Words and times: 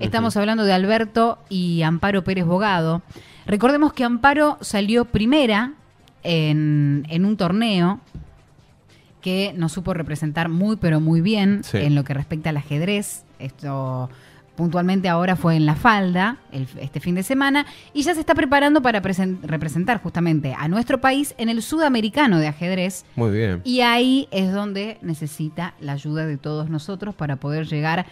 Estamos 0.00 0.36
hablando 0.36 0.64
de 0.64 0.72
Alberto 0.72 1.38
y 1.48 1.82
Amparo 1.82 2.24
Pérez 2.24 2.44
Bogado. 2.46 3.02
Recordemos 3.46 3.92
que 3.92 4.04
Amparo 4.04 4.56
salió 4.60 5.04
primera 5.04 5.74
en, 6.22 7.06
en 7.10 7.24
un 7.24 7.36
torneo 7.36 8.00
que 9.20 9.52
nos 9.56 9.72
supo 9.72 9.92
representar 9.92 10.48
muy, 10.48 10.76
pero 10.76 11.00
muy 11.00 11.20
bien 11.20 11.62
Sí. 11.62 11.76
en 11.78 11.94
lo 11.94 12.04
que 12.04 12.14
respecta 12.14 12.50
al 12.50 12.56
ajedrez. 12.56 13.24
Esto 13.38 14.08
puntualmente 14.56 15.08
ahora 15.08 15.36
fue 15.36 15.56
en 15.56 15.64
La 15.64 15.74
Falda, 15.74 16.36
el- 16.52 16.68
este 16.80 17.00
fin 17.00 17.14
de 17.14 17.22
semana, 17.22 17.64
y 17.94 18.02
ya 18.02 18.12
se 18.14 18.20
está 18.20 18.34
preparando 18.34 18.82
para 18.82 19.00
presen- 19.00 19.38
representar 19.42 20.02
justamente 20.02 20.54
a 20.58 20.68
nuestro 20.68 21.00
país 21.00 21.34
en 21.38 21.48
el 21.48 21.62
sudamericano 21.62 22.38
de 22.38 22.48
ajedrez. 22.48 23.04
Muy 23.16 23.30
bien. 23.30 23.62
Y 23.64 23.80
ahí 23.80 24.28
es 24.30 24.52
donde 24.52 24.98
necesita 25.00 25.74
la 25.80 25.92
ayuda 25.92 26.26
de 26.26 26.36
todos 26.36 26.68
nosotros 26.68 27.14
para 27.14 27.36
poder 27.36 27.66
llegar 27.66 28.00
a 28.00 28.06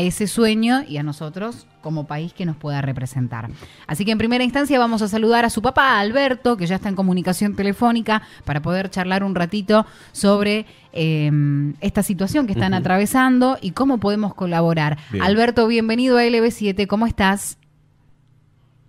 ese 0.00 0.26
sueño 0.26 0.82
y 0.86 0.96
a 0.96 1.02
nosotros 1.02 1.66
como 1.80 2.06
país 2.06 2.32
que 2.32 2.46
nos 2.46 2.56
pueda 2.56 2.80
representar. 2.80 3.48
Así 3.86 4.04
que 4.04 4.12
en 4.12 4.18
primera 4.18 4.42
instancia 4.42 4.78
vamos 4.78 5.02
a 5.02 5.08
saludar 5.08 5.44
a 5.44 5.50
su 5.50 5.60
papá, 5.60 6.00
Alberto, 6.00 6.56
que 6.56 6.66
ya 6.66 6.76
está 6.76 6.88
en 6.88 6.96
comunicación 6.96 7.54
telefónica 7.54 8.22
para 8.44 8.60
poder 8.60 8.88
charlar 8.90 9.22
un 9.22 9.34
ratito 9.34 9.84
sobre 10.12 10.66
eh, 10.92 11.30
esta 11.80 12.02
situación 12.02 12.46
que 12.46 12.52
están 12.54 12.72
atravesando 12.72 13.58
y 13.60 13.72
cómo 13.72 13.98
podemos 13.98 14.34
colaborar. 14.34 14.96
Bien. 15.12 15.22
Alberto, 15.24 15.66
bienvenido 15.66 16.18
a 16.18 16.22
LB7, 16.22 16.86
¿cómo 16.86 17.06
estás? 17.06 17.58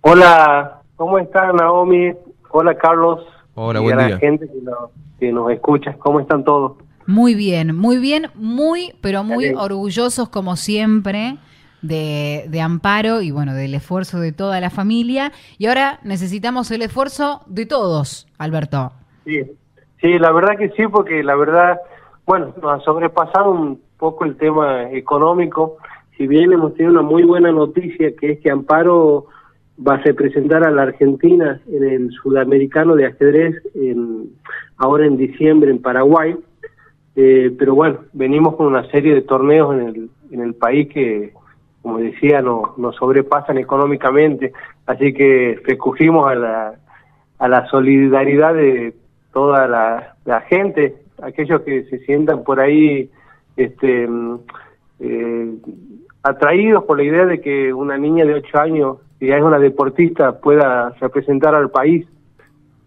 Hola, 0.00 0.80
¿cómo 0.96 1.18
estás 1.18 1.52
Naomi? 1.52 2.12
Hola 2.50 2.74
Carlos. 2.76 3.20
Hola, 3.54 3.80
y 3.80 3.82
buen 3.82 3.98
a 3.98 4.02
la 4.02 4.06
día. 4.08 4.18
gente 4.18 4.46
que 4.46 4.60
nos, 4.62 4.90
que 5.18 5.32
nos 5.32 5.50
escucha, 5.50 5.94
¿cómo 5.98 6.20
están 6.20 6.44
todos? 6.44 6.76
Muy 7.06 7.34
bien, 7.34 7.76
muy 7.76 7.98
bien, 7.98 8.28
muy, 8.34 8.92
pero 9.00 9.22
muy 9.24 9.46
Dale. 9.46 9.56
orgullosos 9.58 10.28
como 10.28 10.56
siempre 10.56 11.36
de, 11.82 12.46
de 12.48 12.60
Amparo 12.60 13.22
y 13.22 13.30
bueno, 13.30 13.54
del 13.54 13.74
esfuerzo 13.74 14.18
de 14.20 14.32
toda 14.32 14.60
la 14.60 14.70
familia. 14.70 15.32
Y 15.58 15.66
ahora 15.66 16.00
necesitamos 16.02 16.70
el 16.70 16.82
esfuerzo 16.82 17.42
de 17.46 17.66
todos, 17.66 18.26
Alberto. 18.38 18.92
Sí, 19.24 19.42
sí, 20.00 20.18
la 20.18 20.32
verdad 20.32 20.56
que 20.58 20.70
sí, 20.70 20.82
porque 20.90 21.22
la 21.22 21.36
verdad, 21.36 21.78
bueno, 22.26 22.52
nos 22.60 22.80
ha 22.80 22.84
sobrepasado 22.84 23.50
un 23.50 23.80
poco 23.98 24.24
el 24.24 24.36
tema 24.36 24.90
económico. 24.90 25.76
Si 26.16 26.26
bien 26.26 26.52
hemos 26.52 26.74
tenido 26.74 26.92
una 26.92 27.02
muy 27.02 27.24
buena 27.24 27.52
noticia, 27.52 28.14
que 28.16 28.32
es 28.32 28.40
que 28.40 28.50
Amparo 28.50 29.26
va 29.86 29.94
a 29.94 29.98
representar 29.98 30.64
a 30.64 30.70
la 30.70 30.82
Argentina 30.82 31.60
en 31.70 31.84
el 31.84 32.10
Sudamericano 32.12 32.94
de 32.94 33.06
Ajedrez 33.06 33.56
en, 33.74 34.30
ahora 34.78 35.06
en 35.06 35.16
diciembre 35.16 35.70
en 35.70 35.82
Paraguay. 35.82 36.36
Eh, 37.16 37.50
pero 37.58 37.74
bueno, 37.74 38.00
venimos 38.12 38.56
con 38.56 38.66
una 38.66 38.84
serie 38.90 39.14
de 39.14 39.22
torneos 39.22 39.74
en 39.74 39.80
el, 39.88 40.10
en 40.30 40.40
el 40.42 40.54
país 40.54 40.88
que, 40.92 41.32
como 41.82 41.98
decía, 41.98 42.42
no- 42.42 42.74
nos 42.76 42.94
sobrepasan 42.96 43.56
económicamente. 43.58 44.52
Así 44.86 45.14
que 45.14 45.58
recurrimos 45.64 46.28
a 46.30 46.34
la, 46.34 46.74
a 47.38 47.48
la 47.48 47.66
solidaridad 47.68 48.54
de 48.54 48.94
toda 49.32 49.66
la, 49.66 50.40
gente, 50.42 50.96
aquellos 51.22 51.62
que 51.62 51.84
se 51.84 51.98
sientan 52.00 52.44
por 52.44 52.60
ahí 52.60 53.10
este, 53.56 54.08
eh, 55.00 55.54
atraídos 56.22 56.84
por 56.84 56.98
la 56.98 57.04
idea 57.04 57.24
de 57.26 57.40
que 57.40 57.72
una 57.72 57.96
niña 57.96 58.24
de 58.26 58.34
8 58.34 58.58
años, 58.58 58.98
ya 59.20 59.36
es 59.36 59.42
una 59.42 59.58
deportista, 59.58 60.38
pueda 60.40 60.90
representar 61.00 61.54
al 61.54 61.70
país. 61.70 62.06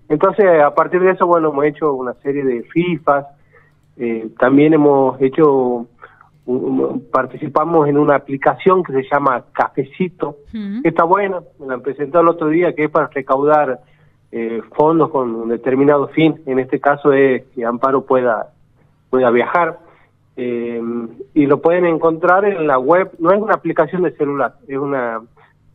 Entonces, 0.08 0.46
a 0.62 0.74
partir 0.74 1.02
de 1.02 1.12
eso, 1.12 1.26
bueno, 1.26 1.50
hemos 1.50 1.66
hecho 1.66 1.94
una 1.94 2.14
serie 2.16 2.44
de 2.44 2.64
FIFAs, 2.64 3.26
eh, 4.00 4.30
también 4.40 4.74
hemos 4.74 5.22
hecho, 5.22 5.86
un- 6.46 7.04
participamos 7.12 7.88
en 7.88 7.98
una 7.98 8.16
aplicación 8.16 8.82
que 8.84 8.94
se 8.94 9.04
llama 9.12 9.44
Cafecito, 9.54 10.38
que 10.82 10.90
está 10.90 11.04
buena, 11.04 11.42
me 11.60 11.68
la 11.68 11.78
presentó 11.78 12.22
el 12.22 12.28
otro 12.30 12.48
día, 12.48 12.74
que 12.74 12.86
es 12.86 12.90
para 12.90 13.08
recaudar 13.08 13.82
eh, 14.32 14.62
fondos 14.76 15.10
con 15.10 15.36
un 15.36 15.50
determinado 15.50 16.08
fin, 16.10 16.40
en 16.46 16.60
este 16.60 16.80
caso 16.80 17.14
es 17.14 17.44
que 17.56 17.66
Amparo 17.66 18.06
pueda, 18.06 18.54
pueda 19.10 19.30
viajar. 19.32 19.80
Eh, 20.38 20.82
y 21.34 21.46
lo 21.48 21.62
pueden 21.62 21.86
encontrar 21.86 22.46
en 22.46 22.66
la 22.66 22.80
web, 22.80 23.12
no 23.20 23.32
es 23.32 23.42
una 23.42 23.56
aplicación 23.56 24.04
de 24.04 24.12
celular, 24.12 24.54
es 24.70 24.78
una, 24.78 25.20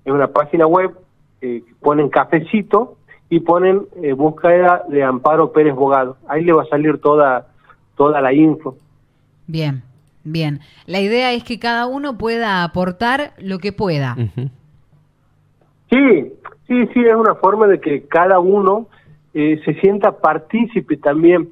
es 0.07 0.13
una 0.13 0.29
página 0.29 0.67
web, 0.67 0.93
eh, 1.43 1.63
ponen 1.81 2.09
cafecito 2.09 2.97
y 3.29 3.41
ponen 3.41 3.83
eh, 4.03 4.15
búsqueda 4.15 4.83
de 4.89 5.03
Amparo 5.03 5.53
Pérez 5.53 5.75
Bogado. 5.75 6.17
Ahí 6.29 6.45
le 6.45 6.53
va 6.55 6.63
a 6.63 6.67
salir 6.67 6.99
toda, 6.99 7.49
toda 7.97 8.21
la 8.21 8.33
info. 8.33 8.77
Bien, 9.47 9.83
bien. 10.25 10.61
La 10.87 11.01
idea 11.01 11.33
es 11.33 11.45
que 11.45 11.59
cada 11.59 11.87
uno 11.87 12.17
pueda 12.19 12.65
aportar 12.65 13.33
lo 13.39 13.59
que 13.59 13.73
pueda. 13.73 14.17
Sí, 15.91 16.33
sí, 16.67 16.87
sí, 16.93 17.01
es 17.01 17.15
una 17.15 17.35
forma 17.37 17.67
de 17.67 17.81
que 17.81 18.07
cada 18.07 18.39
uno 18.39 18.89
eh, 19.33 19.61
se 19.65 19.75
sienta 19.75 20.19
partícipe 20.19 20.97
también 20.97 21.49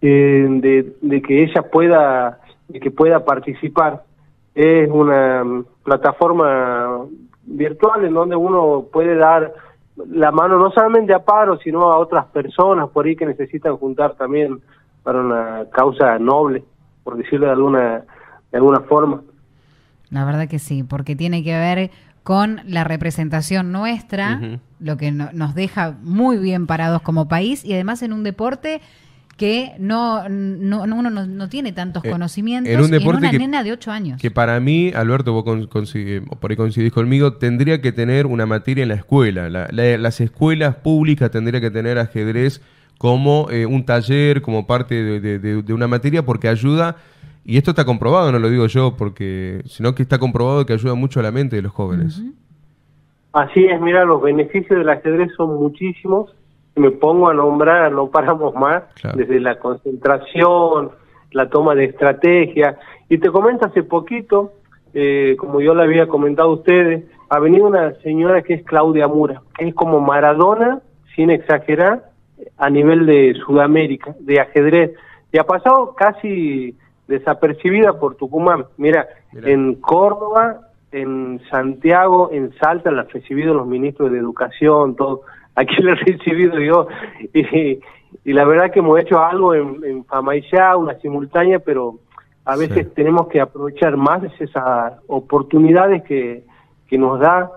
eh, 0.00 0.46
de, 0.48 0.94
de 1.00 1.22
que 1.22 1.42
ella 1.42 1.62
pueda, 1.62 2.40
de 2.68 2.80
que 2.80 2.90
pueda 2.90 3.24
participar. 3.24 4.02
Es 4.54 4.88
una 4.90 5.42
mm, 5.42 5.64
plataforma 5.82 7.06
virtual 7.46 8.04
en 8.04 8.14
donde 8.14 8.36
uno 8.36 8.86
puede 8.92 9.16
dar 9.16 9.52
la 9.96 10.32
mano 10.32 10.58
no 10.58 10.70
solamente 10.70 11.14
a 11.14 11.24
paro, 11.24 11.58
sino 11.58 11.92
a 11.92 11.98
otras 11.98 12.26
personas 12.26 12.88
por 12.90 13.06
ahí 13.06 13.16
que 13.16 13.26
necesitan 13.26 13.76
juntar 13.76 14.14
también 14.14 14.60
para 15.04 15.20
una 15.20 15.64
causa 15.72 16.18
noble, 16.18 16.64
por 17.04 17.16
decirlo 17.16 17.46
de 17.46 17.52
alguna, 17.52 18.02
de 18.50 18.58
alguna 18.58 18.80
forma. 18.80 19.22
La 20.10 20.24
verdad 20.24 20.48
que 20.48 20.58
sí, 20.58 20.82
porque 20.82 21.14
tiene 21.14 21.44
que 21.44 21.52
ver 21.56 21.90
con 22.22 22.60
la 22.66 22.84
representación 22.84 23.70
nuestra, 23.70 24.40
lo 24.80 24.96
que 24.96 25.12
no- 25.12 25.28
nos 25.32 25.54
deja 25.54 25.94
muy 26.02 26.38
bien 26.38 26.66
parados 26.66 27.02
como 27.02 27.28
país 27.28 27.64
y 27.64 27.74
además 27.74 28.02
en 28.02 28.12
un 28.14 28.22
deporte 28.24 28.80
que 29.36 29.72
no, 29.80 30.28
no, 30.28 30.86
no- 30.86 30.96
uno 30.96 31.10
no, 31.10 31.26
no 31.26 31.48
tiene 31.48 31.72
tantos 31.72 32.04
Eh, 32.04 32.10
conocimientos 32.10 32.72
en 32.72 32.80
un 32.80 32.86
y 32.86 32.90
deporte 32.92 33.18
una 33.18 33.30
que- 33.32 33.38
nena 33.38 33.64
de 33.64 33.72
8 33.72 33.90
años. 33.90 34.20
Que 34.22 34.30
para 34.30 34.58
mí, 34.60 34.92
Alberto, 34.94 35.32
vos 35.32 35.42
con- 35.44 35.64
o 35.64 36.36
por 36.36 36.50
ahí 36.50 36.56
coincidís 36.56 36.92
conmigo, 36.92 37.34
tendría 37.34 37.82
que 37.82 37.90
tener 37.92 38.26
una 38.26 38.46
materia 38.46 38.82
en 38.82 38.88
la 38.90 38.94
escuela. 38.94 39.50
La- 39.50 39.68
la- 39.72 39.98
las 39.98 40.20
escuelas 40.20 40.76
públicas 40.76 41.30
tendrían 41.32 41.60
que 41.60 41.70
tener 41.72 41.98
ajedrez 41.98 42.62
como 42.98 43.48
eh, 43.50 43.66
un 43.66 43.84
taller, 43.84 44.40
como 44.42 44.66
parte 44.66 44.94
de, 44.94 45.20
de- 45.20 45.38
de- 45.38 45.62
de 45.62 45.72
una 45.74 45.86
materia, 45.88 46.24
porque 46.24 46.48
ayuda, 46.48 46.96
y 47.44 47.58
esto 47.58 47.70
está 47.72 47.84
comprobado, 47.84 48.32
no 48.32 48.38
lo 48.38 48.48
digo 48.48 48.66
yo, 48.66 48.94
porque 48.96 49.62
sino 49.66 49.94
que 49.94 50.02
está 50.02 50.18
comprobado 50.18 50.64
que 50.64 50.72
ayuda 50.72 50.94
mucho 50.94 51.20
a 51.20 51.22
la 51.22 51.30
mente 51.30 51.56
de 51.56 51.62
los 51.62 51.72
jóvenes. 51.72 52.22
Así 53.32 53.64
es, 53.64 53.80
mira, 53.80 54.04
los 54.04 54.22
beneficios 54.22 54.78
del 54.78 54.88
ajedrez 54.88 55.30
son 55.36 55.56
muchísimos. 55.58 56.34
Si 56.74 56.80
me 56.80 56.90
pongo 56.92 57.28
a 57.28 57.34
nombrar, 57.34 57.90
no 57.92 58.06
paramos 58.08 58.54
más, 58.54 58.84
Claro. 58.94 59.16
desde 59.18 59.40
la 59.40 59.58
concentración, 59.58 60.90
la 61.32 61.48
toma 61.50 61.74
de 61.74 61.84
estrategia. 61.86 62.78
Y 63.08 63.18
te 63.18 63.30
comento 63.30 63.66
hace 63.66 63.82
poquito, 63.82 64.52
eh, 64.94 65.34
como 65.38 65.60
yo 65.60 65.74
le 65.74 65.82
había 65.82 66.06
comentado 66.06 66.50
a 66.50 66.54
ustedes, 66.54 67.04
ha 67.28 67.38
venido 67.40 67.66
una 67.66 67.92
señora 68.02 68.42
que 68.42 68.54
es 68.54 68.64
Claudia 68.64 69.08
Mura, 69.08 69.42
que 69.58 69.68
es 69.68 69.74
como 69.74 70.00
Maradona, 70.00 70.80
sin 71.16 71.30
exagerar, 71.30 72.10
a 72.56 72.70
nivel 72.70 73.06
de 73.06 73.34
Sudamérica, 73.46 74.14
de 74.20 74.40
ajedrez. 74.40 74.92
Y 75.32 75.38
ha 75.38 75.44
pasado 75.44 75.94
casi 75.94 76.76
desapercibida 77.08 77.98
por 77.98 78.14
Tucumán. 78.16 78.64
Mira, 78.76 79.06
Mirá. 79.32 79.50
en 79.50 79.74
Córdoba, 79.76 80.60
en 80.92 81.40
Santiago, 81.50 82.30
en 82.32 82.52
Salta, 82.58 82.90
la 82.90 83.02
han 83.02 83.08
recibido 83.08 83.52
los 83.54 83.66
ministros 83.66 84.10
de 84.12 84.18
Educación, 84.18 84.94
todo. 84.96 85.22
Aquí 85.56 85.82
la 85.82 85.92
he 85.92 85.94
recibido 85.96 86.58
yo. 86.60 86.86
Y, 87.32 87.80
y 88.24 88.32
la 88.32 88.44
verdad 88.44 88.70
que 88.70 88.78
hemos 88.78 89.00
hecho 89.00 89.20
algo 89.22 89.54
en, 89.54 89.80
en 89.84 90.04
Famaillá, 90.04 90.76
una 90.76 90.94
simultánea, 91.00 91.58
pero 91.58 91.96
a 92.44 92.56
veces 92.56 92.86
Sí. 92.86 92.92
tenemos 92.94 93.26
que 93.28 93.40
aprovechar 93.40 93.96
más 93.96 94.22
esas 94.38 94.94
oportunidades 95.08 96.02
que, 96.04 96.44
que 96.88 96.96
nos 96.98 97.18
da, 97.18 97.50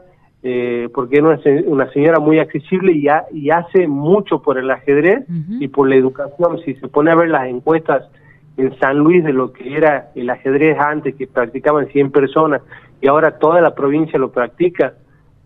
eh, 0.50 0.88
porque 0.94 1.18
es 1.18 1.22
una, 1.22 1.38
una 1.66 1.92
señora 1.92 2.20
muy 2.20 2.40
accesible 2.40 2.94
y, 2.94 3.10
ha- 3.10 3.26
y 3.34 3.50
hace 3.50 3.86
mucho 3.86 4.42
por 4.42 4.58
el 4.58 4.72
ajedrez 4.72 5.26
y 5.60 5.68
por 5.68 5.90
la 5.90 5.96
educación. 5.96 6.60
Si 6.64 6.74
se 6.76 6.88
pone 6.88 7.12
a 7.12 7.16
ver 7.16 7.30
las 7.30 7.48
encuestas 7.50 8.08
en 8.56 8.74
San 8.80 8.98
Luis 8.98 9.26
de 9.26 9.34
lo 9.34 9.52
que 9.52 9.76
era 9.76 10.08
el 10.16 10.30
ajedrez 10.30 10.80
antes, 10.80 11.16
que 11.16 11.28
practicaban 11.28 11.88
100 11.88 12.12
personas, 12.12 12.62
y 13.02 13.08
ahora 13.10 13.38
toda 13.40 13.60
la 13.60 13.76
provincia 13.76 14.18
lo 14.18 14.32
practica, 14.32 14.94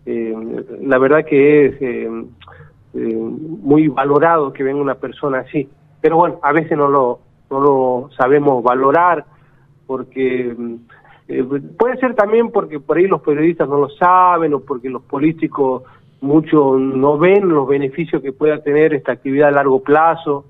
eh, 0.06 0.34
la 0.82 0.98
verdad 0.98 1.24
que 1.24 1.66
es 1.66 1.82
eh, 1.82 2.08
eh, 2.94 3.16
muy 3.16 3.88
valorado 3.88 4.52
que 4.52 4.62
venga 4.62 4.80
una 4.80 4.94
persona 4.94 5.38
así. 5.40 5.68
Pero 6.00 6.16
bueno, 6.16 6.38
a 6.42 6.52
veces 6.52 6.78
no 6.78 6.86
lo, 6.88 7.18
no 7.50 7.60
lo 7.60 8.10
sabemos 8.16 8.62
valorar, 8.62 9.24
porque 9.86 10.54
mm, 10.56 10.74
eh, 11.40 11.44
puede 11.78 11.96
ser 11.98 12.14
también 12.14 12.50
porque 12.50 12.78
por 12.80 12.96
ahí 12.96 13.06
los 13.06 13.22
periodistas 13.22 13.68
no 13.68 13.78
lo 13.78 13.88
saben 13.90 14.54
o 14.54 14.60
porque 14.60 14.88
los 14.90 15.02
políticos 15.02 15.82
mucho 16.20 16.78
no 16.78 17.18
ven 17.18 17.48
los 17.48 17.66
beneficios 17.66 18.22
que 18.22 18.32
pueda 18.32 18.62
tener 18.62 18.94
esta 18.94 19.12
actividad 19.12 19.48
a 19.48 19.52
largo 19.52 19.82
plazo. 19.82 20.44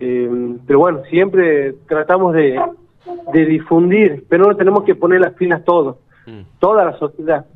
Eh, 0.00 0.56
pero 0.66 0.78
bueno, 0.78 1.02
siempre 1.10 1.74
tratamos 1.86 2.34
de, 2.34 2.60
de 3.32 3.46
difundir, 3.46 4.24
pero 4.28 4.46
no 4.46 4.56
tenemos 4.56 4.84
que 4.84 4.94
poner 4.94 5.20
las 5.20 5.34
pilas 5.34 5.64
todos, 5.64 5.96
Mm. 6.26 6.42
toda 6.60 6.84
la 6.84 6.96
sociedad. 6.98 7.46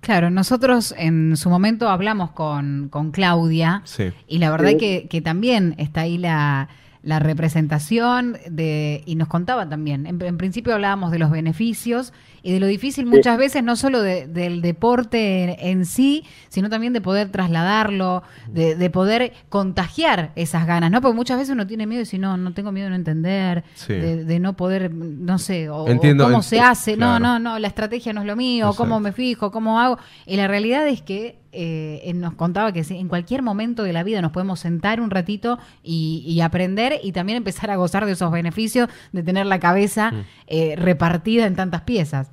Claro, 0.00 0.30
nosotros 0.30 0.94
en 0.96 1.36
su 1.36 1.50
momento 1.50 1.88
hablamos 1.88 2.30
con, 2.30 2.88
con 2.88 3.10
Claudia 3.10 3.82
y 4.28 4.38
la 4.38 4.50
verdad 4.52 4.78
que, 4.78 5.08
que 5.08 5.20
también 5.20 5.74
está 5.76 6.02
ahí 6.02 6.18
la, 6.18 6.68
la 7.08 7.20
representación 7.20 8.36
de, 8.50 9.02
y 9.06 9.14
nos 9.14 9.28
contaba 9.28 9.66
también, 9.66 10.04
en, 10.06 10.36
principio 10.36 10.74
hablábamos 10.74 11.10
de 11.10 11.18
los 11.18 11.30
beneficios 11.30 12.12
y 12.42 12.52
de 12.52 12.60
lo 12.60 12.66
difícil 12.66 13.06
muchas 13.06 13.38
veces, 13.38 13.62
no 13.62 13.76
solo 13.76 14.02
del 14.02 14.62
deporte 14.62 15.68
en, 15.70 15.84
sí, 15.84 16.24
sino 16.48 16.68
también 16.68 16.92
de 16.92 17.00
poder 17.00 17.30
trasladarlo, 17.30 18.22
de, 18.48 18.90
poder 18.90 19.32
contagiar 19.48 20.32
esas 20.36 20.66
ganas, 20.66 20.90
¿no? 20.90 21.00
Porque 21.00 21.16
muchas 21.16 21.38
veces 21.38 21.52
uno 21.52 21.66
tiene 21.66 21.86
miedo 21.86 22.00
y 22.00 22.04
dice, 22.04 22.18
no, 22.18 22.36
no 22.36 22.52
tengo 22.52 22.72
miedo 22.72 22.86
de 22.86 22.90
no 22.90 22.96
entender, 22.96 23.64
de, 23.86 24.38
no 24.40 24.56
poder, 24.56 24.92
no 24.92 25.38
sé, 25.38 25.68
o, 25.68 25.86
cómo 26.18 26.42
se 26.42 26.60
hace, 26.60 26.96
no, 26.96 27.18
no, 27.18 27.38
no, 27.38 27.58
la 27.58 27.68
estrategia 27.68 28.12
no 28.12 28.20
es 28.20 28.26
lo 28.26 28.36
mío, 28.36 28.72
cómo 28.76 29.00
me 29.00 29.12
fijo, 29.12 29.50
cómo 29.50 29.80
hago. 29.80 29.98
Y 30.26 30.36
la 30.36 30.48
realidad 30.48 30.86
es 30.88 31.02
que 31.02 31.38
eh, 31.50 32.12
nos 32.14 32.34
contaba 32.34 32.72
que 32.72 32.84
en 32.88 33.08
cualquier 33.08 33.42
momento 33.42 33.82
de 33.82 33.94
la 33.94 34.02
vida 34.02 34.20
nos 34.20 34.32
podemos 34.32 34.60
sentar 34.60 35.00
un 35.00 35.10
ratito 35.10 35.58
y, 35.82 36.40
aprender 36.42 37.00
y 37.02 37.12
también 37.12 37.38
empezar 37.38 37.70
a 37.70 37.76
gozar 37.76 38.06
de 38.06 38.12
esos 38.12 38.30
beneficios 38.30 38.88
de 39.12 39.22
tener 39.22 39.46
la 39.46 39.58
cabeza 39.58 40.10
mm. 40.10 40.24
eh, 40.46 40.74
repartida 40.76 41.46
en 41.46 41.56
tantas 41.56 41.82
piezas. 41.82 42.30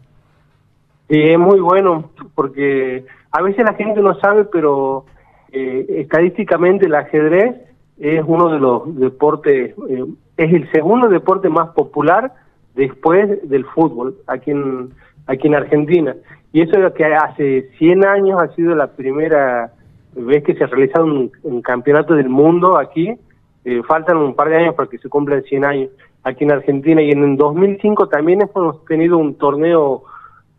Sí, 1.09 1.21
es 1.21 1.39
muy 1.39 1.59
bueno 1.59 2.11
porque 2.33 3.05
a 3.31 3.41
veces 3.41 3.63
la 3.65 3.73
gente 3.73 4.01
no 4.01 4.15
sabe, 4.19 4.45
pero 4.45 5.05
eh, 5.51 5.85
estadísticamente 5.89 6.87
el 6.87 6.95
ajedrez 6.95 7.55
es 7.99 8.23
uno 8.25 8.49
de 8.49 8.59
los 8.59 8.95
deportes, 8.99 9.73
es 10.37 10.53
el 10.53 10.71
segundo 10.71 11.07
deporte 11.07 11.49
más 11.49 11.69
popular 11.69 12.33
después 12.75 13.47
del 13.47 13.65
fútbol 13.65 14.15
aquí 14.27 14.51
en, 14.51 14.89
aquí 15.27 15.47
en 15.47 15.55
Argentina. 15.55 16.15
Y 16.51 16.61
eso 16.61 16.73
es 16.75 16.79
lo 16.79 16.93
que 16.93 17.05
hace 17.05 17.69
100 17.77 18.05
años 18.05 18.41
ha 18.41 18.53
sido 18.55 18.75
la 18.75 18.87
primera 18.87 19.73
vez 20.15 20.43
que 20.43 20.55
se 20.55 20.63
ha 20.63 20.67
realizado 20.67 21.05
un, 21.05 21.61
campeonato 21.61 22.15
del 22.15 22.29
mundo 22.29 22.77
aquí. 22.77 23.13
Eh, 23.65 23.81
faltan 23.87 24.17
un 24.17 24.35
par 24.35 24.49
de 24.49 24.57
años 24.57 24.75
para 24.75 24.89
que 24.89 24.97
se 24.97 25.09
cumplan 25.09 25.43
100 25.43 25.65
años 25.65 25.89
aquí 26.23 26.43
en 26.43 26.51
Argentina. 26.51 27.01
Y 27.01 27.11
en, 27.11 27.35
2005 27.35 28.07
también 28.07 28.41
hemos 28.41 28.85
tenido 28.85 29.17
un 29.17 29.35
torneo 29.35 30.03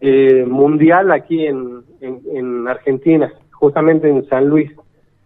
eh, 0.08 0.46
mundial 0.46 1.10
aquí 1.10 1.48
en, 1.48 1.82
en, 2.00 2.68
Argentina, 2.68 3.32
justamente 3.50 4.08
en 4.08 4.24
San 4.28 4.46
Luis. 4.48 4.70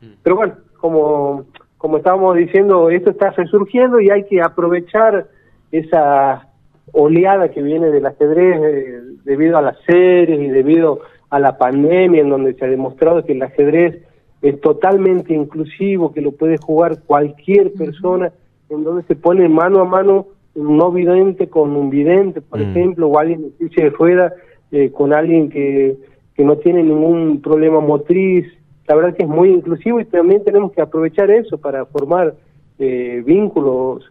Mm. 0.00 0.06
Pero 0.22 0.36
bueno, 0.36 0.54
como, 0.78 1.44
como 1.76 1.98
estábamos 1.98 2.34
diciendo, 2.34 2.88
esto 2.88 3.10
está 3.10 3.28
resurgiendo 3.28 4.00
y 4.00 4.08
hay 4.08 4.24
que 4.24 4.40
aprovechar 4.40 5.26
esa 5.70 6.48
oleada 6.92 7.50
que 7.50 7.60
viene 7.60 7.90
del 7.90 8.06
ajedrez 8.06 8.58
eh, 8.62 9.00
debido 9.22 9.58
a 9.58 9.62
las 9.62 9.76
series 9.86 10.40
y 10.40 10.48
debido 10.48 11.00
a 11.28 11.38
la 11.38 11.58
pandemia 11.58 12.22
en 12.22 12.30
donde 12.30 12.54
se 12.54 12.64
ha 12.64 12.68
demostrado 12.68 13.22
que 13.22 13.32
el 13.32 13.42
ajedrez 13.42 14.02
es 14.40 14.60
totalmente 14.62 15.34
inclusivo, 15.34 16.14
que 16.14 16.22
lo 16.22 16.32
puede 16.32 16.56
jugar 16.56 17.02
cualquier 17.04 17.74
persona, 17.74 18.32
en 18.70 18.82
donde 18.82 19.02
se 19.02 19.14
pone 19.14 19.46
mano 19.46 19.80
a 19.80 19.84
mano 19.84 20.28
un 20.54 20.78
no 20.78 20.90
vidente 20.90 21.50
con 21.50 21.76
un 21.76 21.90
vidente, 21.90 22.40
por 22.40 22.60
mm. 22.60 22.62
ejemplo, 22.62 23.08
o 23.08 23.18
alguien 23.18 23.52
que 23.58 23.84
de 23.84 23.90
fuera 23.90 24.32
eh, 24.72 24.90
con 24.90 25.12
alguien 25.12 25.50
que, 25.50 25.96
que 26.34 26.44
no 26.44 26.56
tiene 26.58 26.82
ningún 26.82 27.40
problema 27.42 27.80
motriz. 27.80 28.46
La 28.86 28.94
verdad 28.94 29.14
que 29.14 29.24
es 29.24 29.28
muy 29.28 29.50
inclusivo 29.50 30.00
y 30.00 30.04
también 30.04 30.44
tenemos 30.44 30.72
que 30.72 30.80
aprovechar 30.80 31.30
eso 31.30 31.58
para 31.58 31.86
formar 31.86 32.34
eh, 32.78 33.22
vínculos 33.24 34.10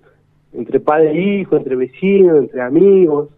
entre 0.53 0.79
padre 0.79 1.11
e 1.11 1.39
hijo, 1.39 1.57
entre 1.57 1.75
vecinos, 1.75 2.37
entre 2.37 2.61
amigos. 2.61 3.29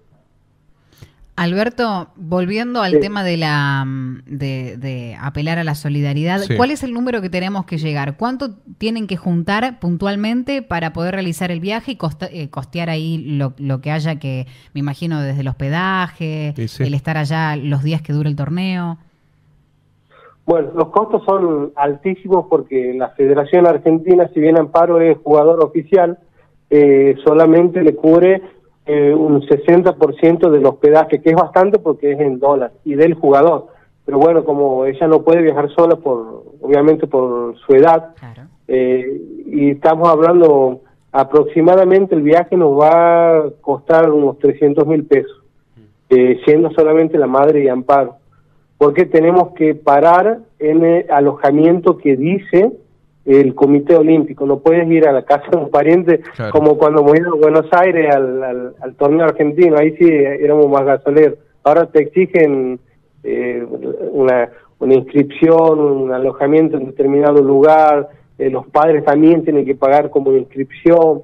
Alberto, 1.38 2.10
volviendo 2.18 2.81
al 2.81 3.00
tema 3.00 3.24
de 3.24 3.38
la 3.38 3.86
de, 4.28 5.18
apelar 5.19 5.57
a 5.57 5.63
la 5.63 5.75
solidaridad, 5.75 6.42
¿cuál 6.57 6.72
es 6.72 6.83
el 6.83 6.94
número 6.94 7.22
que 7.22 7.30
tenemos 7.30 7.66
que 7.66 7.78
llegar? 7.78 8.18
¿Cuánto 8.18 8.56
tienen 8.78 9.07
que 9.07 9.18
juntar 9.18 9.80
puntualmente 9.80 10.62
para 10.62 10.94
poder 10.94 11.16
realizar 11.16 11.50
el 11.50 11.60
viaje 11.60 11.94
y 11.94 11.98
eh, 12.31 12.50
costear 12.50 12.89
ahí 12.89 13.39
lo, 13.57 13.81
que 13.81 13.92
haya 13.92 14.19
que, 14.19 14.45
me 14.74 14.80
imagino, 14.81 15.22
desde 15.22 15.42
el 15.42 15.48
hospedaje, 15.48 16.54
el 16.57 16.94
estar 16.94 17.18
allá 17.18 17.56
los 17.56 17.81
días 17.81 18.01
que 18.01 18.13
dure 18.13 18.30
el 18.30 18.36
torneo? 18.36 18.98
Bueno, 20.45 20.72
los 20.75 20.89
costos 20.89 21.24
son 21.25 21.72
altísimos 21.75 22.48
porque 22.50 22.94
la 22.94 23.10
Federación 23.10 23.66
Argentina, 23.68 24.30
si 24.33 24.42
bien 24.42 24.60
Amparo 24.60 25.00
es 25.00 25.18
jugador 25.24 25.63
oficial, 25.63 26.19
eh, 26.69 27.16
solamente 27.24 27.81
le 27.81 27.95
cubre 27.95 28.42
eh, 28.86 29.13
un 29.13 29.42
60% 29.42 30.50
del 30.50 30.66
hospedaje, 30.66 31.22
que 31.22 31.30
es 31.30 31.36
bastante 31.36 31.80
porque 31.80 32.13
es 32.13 32.19
en 32.19 32.39
dólar, 32.39 32.72
y 32.83 32.95
del 32.95 33.13
jugador. 33.13 33.68
Pero 34.06 34.18
bueno, 34.18 34.44
como 34.44 34.86
ella 34.86 35.07
no 35.07 35.22
puede 35.22 35.42
viajar 35.42 35.69
sola, 35.69 35.95
por 35.95 36.44
obviamente 36.62 37.07
por 37.07 37.57
su 37.60 37.74
edad, 37.74 38.16
eh, 38.68 39.22
y 39.45 39.72
estamos 39.72 40.10
hablando 40.10 40.81
aproximadamente 41.12 42.16
el 42.16 42.22
viaje 42.22 42.56
nos 42.56 42.80
va 42.80 43.38
a 43.38 43.44
costar 43.62 44.10
unos 44.10 44.39
300 44.39 44.88
mil 44.88 45.06
pesos, 45.06 45.44
eh, 46.10 46.39
siendo 46.45 46.72
solamente 46.72 47.18
la 47.18 47.28
madre 47.28 47.63
y 47.63 47.68
amparo, 47.68 48.16
porque 48.78 49.06
tenemos 49.06 49.54
que 49.54 49.75
parar 49.75 50.39
en 50.60 50.83
el 50.83 51.12
alojamiento 51.12 51.98
que 51.98 52.16
dice 52.16 52.72
el 53.39 53.56
Comité 53.56 53.95
Olímpico. 53.95 54.45
No 54.45 54.60
puedes 54.60 54.89
ir 54.89 55.07
a 55.07 55.12
la 55.12 55.24
casa 55.24 55.45
de 55.51 55.57
un 55.57 55.69
pariente 55.69 56.22
como 56.51 56.78
cuando 56.78 57.04
ido 57.16 57.33
a 57.33 57.38
Buenos 57.38 57.66
Aires 57.72 58.13
al, 58.13 58.74
al, 58.80 58.95
torneo 58.95 59.25
argentino. 59.25 59.78
Ahí 59.78 59.95
sí 59.98 60.07
éramos 60.10 60.68
más 60.69 60.86
gasoleros. 60.86 61.38
Ahora 61.63 61.86
te 61.86 62.01
exigen 62.01 62.80
eh, 63.24 63.66
una, 64.12 64.50
una 64.80 64.94
inscripción, 64.95 65.80
un 65.80 66.12
alojamiento 66.12 66.78
en 66.78 66.88
determinado 66.88 67.42
lugar. 67.42 68.10
Eh, 68.38 68.50
los 68.50 68.68
padres 68.68 69.06
también 69.06 69.44
tienen 69.44 69.66
que 69.66 69.75
pagar 69.75 70.10
como 70.10 70.31
inscripción. 70.33 71.22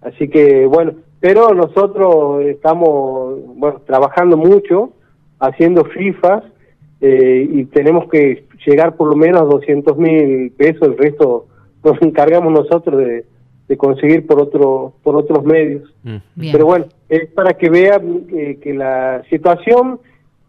Así 0.00 0.28
que, 0.28 0.66
bueno, 0.66 0.94
pero 1.20 1.54
nosotros 1.54 2.44
estamos 2.44 3.38
bueno, 3.56 3.80
trabajando 3.86 4.36
mucho, 4.36 4.90
haciendo 5.38 5.84
FIFAs 5.84 6.44
eh, 7.04 7.48
y 7.50 7.64
tenemos 7.64 8.08
que 8.08 8.44
llegar 8.64 8.94
por 8.94 9.08
lo 9.08 9.16
menos 9.16 9.42
a 9.42 9.44
200 9.44 9.98
mil 9.98 10.52
pesos, 10.52 10.82
el 10.82 10.96
resto 10.96 11.46
nos 11.84 12.00
encargamos 12.00 12.52
nosotros 12.52 12.98
de, 12.98 13.24
conseguir 13.78 14.26
por 14.26 14.38
otro 14.38 14.92
por 15.02 15.16
otros 15.16 15.44
medios. 15.46 15.90
Mm. 16.02 16.52
Pero 16.52 16.66
bueno, 16.66 16.84
es 17.08 17.30
para 17.30 17.54
que 17.54 17.70
vean 17.70 18.26
que 18.28 18.74
la 18.74 19.22
situación 19.30 19.98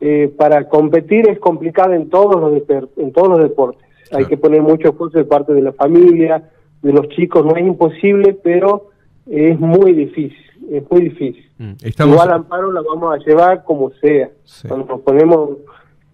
eh, 0.02 0.30
para 0.38 0.68
competir 0.68 1.30
es 1.30 1.40
complicada 1.40 1.96
en 1.96 2.10
todos 2.10 2.36
los 2.42 2.62
en 2.98 3.14
todos 3.14 3.30
los 3.30 3.40
deportes. 3.40 3.82
Hay 4.12 4.26
que 4.26 4.36
poner 4.36 4.62
mucho 4.62 4.90
esfuerzo 4.90 5.18
de 5.18 5.24
parte 5.24 5.54
de 5.54 5.62
la 5.62 5.72
familia, 5.72 6.50
de 6.82 6.92
los 6.92 7.08
chicos, 7.10 7.46
no 7.46 7.56
es 7.56 7.66
imposible, 7.66 8.38
pero 8.44 8.90
es 9.26 9.58
muy 9.58 9.94
difícil, 9.94 10.46
es 10.70 10.84
muy 10.92 11.04
difícil. 11.04 11.50
Mm. 11.58 11.72
Igual 12.10 12.32
amparo 12.32 12.74
la 12.74 12.82
vamos 12.82 13.16
a 13.16 13.18
llevar 13.26 13.64
como 13.64 13.92
sea. 14.02 14.30
Cuando 14.68 14.86
nos 14.88 15.02
ponemos 15.02 15.50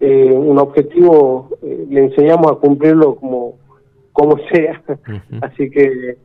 eh, 0.00 0.32
un 0.32 0.58
objetivo 0.58 1.50
eh, 1.62 1.86
le 1.88 2.04
enseñamos 2.04 2.50
a 2.50 2.54
cumplirlo 2.54 3.16
como, 3.16 3.58
como 4.12 4.38
sea. 4.52 4.82
Así 5.42 5.70
que 5.70 6.16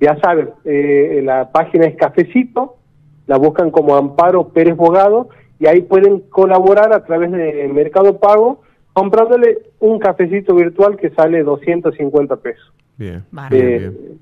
ya 0.00 0.18
saben, 0.20 0.50
eh, 0.64 1.20
la 1.22 1.52
página 1.52 1.86
es 1.86 1.96
Cafecito, 1.96 2.76
la 3.26 3.36
buscan 3.36 3.70
como 3.70 3.96
Amparo 3.96 4.48
Pérez 4.48 4.76
Bogado 4.76 5.28
y 5.60 5.66
ahí 5.66 5.82
pueden 5.82 6.20
colaborar 6.20 6.92
a 6.94 7.04
través 7.04 7.30
de 7.32 7.68
Mercado 7.68 8.18
Pago 8.18 8.62
comprándole 8.92 9.58
un 9.80 9.98
cafecito 9.98 10.54
virtual 10.54 10.96
que 10.96 11.10
sale 11.10 11.42
250 11.42 12.36
pesos. 12.36 12.72
Bien, 12.96 13.24
bien. 13.50 14.18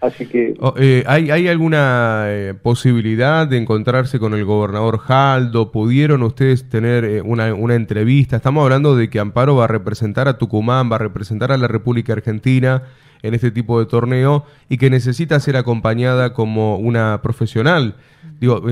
Así 0.00 0.26
que... 0.26 0.54
Oh, 0.60 0.74
eh, 0.76 1.04
¿hay, 1.06 1.30
¿Hay 1.30 1.48
alguna 1.48 2.24
eh, 2.26 2.54
posibilidad 2.60 3.46
de 3.46 3.58
encontrarse 3.58 4.18
con 4.18 4.34
el 4.34 4.44
gobernador 4.44 4.98
Jaldo? 4.98 5.72
¿Pudieron 5.72 6.22
ustedes 6.22 6.68
tener 6.68 7.04
eh, 7.04 7.22
una, 7.22 7.54
una, 7.54 7.74
entrevista? 7.74 8.36
Estamos 8.36 8.62
hablando 8.62 8.96
de 8.96 9.10
que 9.10 9.18
Amparo 9.20 9.56
va 9.56 9.64
a 9.64 9.68
representar 9.68 10.28
a 10.28 10.38
Tucumán, 10.38 10.90
va 10.90 10.96
a 10.96 11.00
representar 11.00 11.52
a 11.52 11.56
la 11.56 11.68
República 11.68 12.12
Argentina 12.12 12.82
en 13.22 13.34
este 13.34 13.50
tipo 13.50 13.78
de 13.78 13.86
torneo 13.86 14.44
y 14.68 14.78
que 14.78 14.90
necesita 14.90 15.38
ser 15.40 15.56
acompañada 15.56 16.32
como 16.32 16.76
una 16.76 17.20
profesional. 17.22 17.94
Digo, 18.40 18.62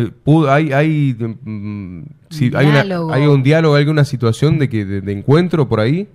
¿hay, 0.49 0.73
hay, 0.73 1.17
mm, 1.19 2.03
si, 2.31 2.51
hay, 2.55 2.67
¿hay 2.67 3.27
un 3.27 3.43
diálogo, 3.43 3.75
hay 3.75 3.83
alguna 3.83 4.05
situación 4.05 4.59
de, 4.59 4.69
que, 4.69 4.85
de 4.85 5.13
encuentro 5.13 5.69
por 5.69 5.81
ahí? 5.81 6.09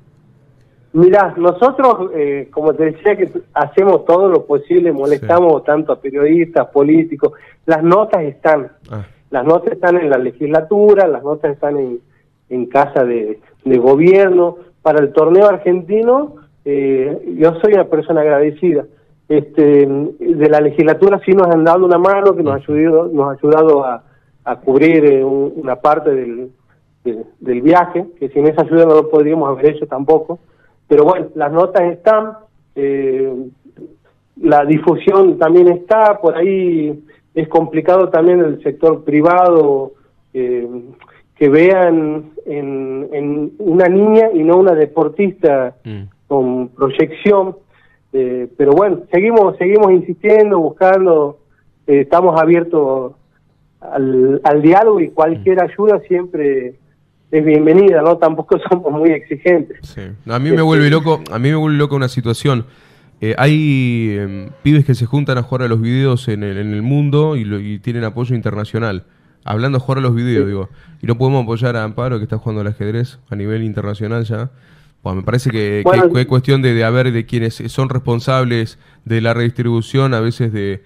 Mira, 0.95 1.33
nosotros, 1.35 2.11
eh, 2.13 2.47
como 2.53 2.73
te 2.73 2.85
decía, 2.85 3.17
que 3.17 3.29
hacemos 3.53 4.05
todo 4.05 4.29
lo 4.29 4.45
posible, 4.45 4.93
molestamos 4.93 5.61
tanto 5.65 5.91
a 5.91 5.99
periodistas, 5.99 6.67
políticos. 6.67 7.33
Las 7.65 7.83
notas 7.83 8.23
están, 8.23 8.71
ah. 8.89 9.05
las 9.29 9.43
notas 9.43 9.73
están 9.73 9.97
en 9.97 10.09
la 10.09 10.17
legislatura, 10.17 11.05
las 11.05 11.21
notas 11.21 11.51
están 11.51 11.77
en, 11.79 11.99
en 12.47 12.67
casa 12.67 13.03
de, 13.03 13.41
gobierno. 13.65 14.55
Para 14.81 15.01
el 15.01 15.11
torneo 15.11 15.49
argentino, 15.49 16.35
eh, 16.63 17.35
yo 17.39 17.55
soy 17.55 17.73
una 17.73 17.89
persona 17.89 18.21
agradecida. 18.21 18.85
Este, 19.27 19.85
de 19.85 20.49
la 20.49 20.61
legislatura 20.61 21.19
sí 21.25 21.33
nos 21.33 21.47
han 21.47 21.65
dado 21.65 21.85
una 21.85 21.97
mano 21.97 22.37
que 22.37 22.43
nos 22.43 22.53
ha 22.53 22.55
ayudado, 22.55 23.09
nos 23.11 23.27
ha 23.27 23.31
ayudado 23.37 23.83
a, 23.83 24.01
cubrir 24.63 25.03
eh, 25.03 25.25
una 25.25 25.75
parte 25.75 26.11
del, 26.11 26.51
del 27.03 27.61
viaje, 27.61 28.05
que 28.17 28.29
sin 28.29 28.47
esa 28.47 28.61
ayuda 28.61 28.85
no 28.85 28.95
lo 28.95 29.09
podríamos 29.09 29.49
haber 29.49 29.75
hecho 29.75 29.87
tampoco. 29.87 30.39
Pero 30.87 31.03
bueno, 31.03 31.27
las 31.35 31.51
notas 31.51 31.83
están, 31.83 32.33
eh, 32.75 33.33
la 34.41 34.65
difusión 34.65 35.37
también 35.37 35.67
está, 35.69 36.19
por 36.19 36.35
ahí 36.35 37.03
es 37.33 37.47
complicado 37.47 38.09
también 38.09 38.39
el 38.39 38.61
sector 38.61 39.03
privado 39.03 39.93
eh, 40.33 40.67
que 41.35 41.49
vean 41.49 42.31
en, 42.45 43.51
una 43.57 43.87
niña 43.87 44.29
y 44.33 44.43
no 44.43 44.57
una 44.57 44.73
deportista 44.73 45.75
mm. 45.83 46.03
con 46.27 46.69
proyección. 46.69 47.57
Eh, 48.13 48.47
pero 48.55 48.71
bueno, 48.71 49.01
seguimos, 49.11 49.57
seguimos 49.57 49.91
insistiendo, 49.91 50.59
buscando, 50.59 51.39
estamos 51.87 52.39
abiertos 52.39 53.13
al, 53.81 54.39
al 54.43 54.61
diálogo 54.61 54.99
y 55.01 55.09
cualquier 55.09 55.57
mm. 55.57 55.67
ayuda 55.69 55.99
siempre 56.07 56.75
es 57.31 57.45
bienvenida, 57.45 58.01
¿no? 58.01 58.17
Tampoco 58.17 58.57
somos 58.69 58.91
muy 58.91 59.11
exigentes. 59.11 59.79
Sí. 59.81 60.01
A 60.27 60.39
mí 60.39 60.51
me 60.51 60.61
vuelve 60.61 60.85
este, 60.85 60.95
loco, 60.95 61.21
a 61.31 61.39
mí 61.39 61.49
me 61.49 61.55
vuelve 61.55 61.77
loco 61.77 61.95
una 61.95 62.09
situación. 62.09 62.65
Eh, 63.21 63.33
hay 63.37 64.17
em, 64.19 64.49
pibes 64.61 64.85
que 64.85 64.93
se 64.93 65.05
juntan 65.05 65.37
a 65.37 65.43
jugar 65.43 65.63
a 65.63 65.67
los 65.67 65.81
videos 65.81 66.27
en 66.27 66.43
el, 66.43 66.57
en 66.57 66.73
el 66.73 66.81
mundo 66.81 67.35
y, 67.35 67.79
tienen 67.79 68.03
apoyo 68.03 68.35
internacional. 68.35 69.05
Hablando 69.43 69.77
de 69.77 69.83
jugar 69.83 69.99
a 69.99 70.01
los 70.01 70.15
videos, 70.15 70.47
digo. 70.47 70.69
Y 71.01 71.07
no 71.07 71.17
podemos 71.17 71.43
apoyar 71.43 71.75
a 71.75 71.83
Amparo, 71.83 72.17
que 72.17 72.23
está 72.23 72.37
jugando 72.37 72.61
al 72.61 72.67
ajedrez 72.67 73.19
a 73.29 73.35
nivel 73.35 73.63
internacional 73.63 74.23
ya. 74.25 74.49
Bueno, 75.03 75.17
me 75.17 75.23
parece 75.23 75.51
que, 75.51 75.83
es 76.15 76.25
cuestión 76.25 76.63
de, 76.63 76.73
de 76.73 76.83
haber 76.83 77.11
de 77.11 77.27
quienes 77.27 77.53
son 77.67 77.89
responsables 77.89 78.79
de 79.05 79.21
la 79.21 79.35
redistribución, 79.35 80.15
a 80.15 80.19
veces 80.19 80.51
de, 80.51 80.81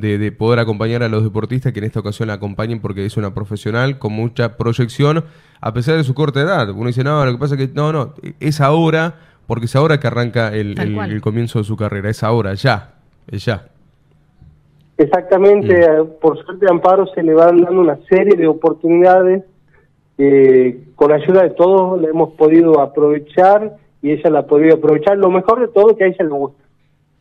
de, 0.00 0.32
poder 0.32 0.58
acompañar 0.58 1.02
a 1.02 1.08
los 1.08 1.22
deportistas 1.22 1.72
que 1.72 1.78
en 1.78 1.84
esta 1.84 2.00
ocasión 2.00 2.26
la 2.28 2.34
acompañen 2.34 2.80
porque 2.80 3.06
es 3.06 3.16
una 3.16 3.32
profesional 3.32 3.98
con 3.98 4.12
mucha 4.12 4.56
proyección, 4.56 5.24
a 5.60 5.72
pesar 5.72 5.96
de 5.96 6.04
su 6.04 6.14
corta 6.14 6.40
edad. 6.40 6.68
Uno 6.70 6.88
dice, 6.88 7.04
no, 7.04 7.24
lo 7.24 7.32
que 7.32 7.38
pasa 7.38 7.54
es 7.54 7.68
que 7.68 7.74
no, 7.74 7.92
no, 7.92 8.14
es 8.40 8.60
ahora, 8.60 9.14
porque 9.46 9.66
es 9.66 9.76
ahora 9.76 10.00
que 10.00 10.08
arranca 10.08 10.52
el, 10.52 11.20
comienzo 11.20 11.60
de 11.60 11.64
su 11.64 11.76
carrera, 11.76 12.10
es 12.10 12.22
ahora, 12.24 12.54
ya, 12.54 12.94
es 13.30 13.44
ya. 13.44 13.68
Exactamente, 14.96 15.88
mm. 15.88 16.20
por 16.20 16.44
suerte 16.44 16.66
Amparo 16.68 17.06
se 17.14 17.22
le 17.22 17.34
van 17.34 17.60
dando 17.60 17.80
una 17.80 17.98
serie 18.08 18.36
de 18.36 18.46
oportunidades 18.46 19.44
eh, 20.18 20.84
con 20.94 21.10
ayuda 21.12 21.42
de 21.42 21.50
todos 21.50 22.00
la 22.00 22.08
hemos 22.08 22.34
podido 22.34 22.80
aprovechar 22.80 23.76
y 24.00 24.12
ella 24.12 24.30
la 24.30 24.38
ha 24.40 24.46
podido 24.46 24.76
aprovechar. 24.76 25.18
Lo 25.18 25.30
mejor 25.30 25.60
de 25.60 25.68
todo 25.68 25.90
es 25.90 25.96
que 25.96 26.04
a 26.04 26.06
ella 26.06 26.24
le 26.24 26.30
gusta 26.30 26.63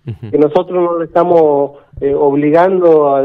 que 0.06 0.38
nosotros 0.38 0.84
no 0.84 1.00
le 1.00 1.06
estamos 1.06 1.78
eh, 2.02 2.14
obligando 2.14 3.16
a, 3.16 3.22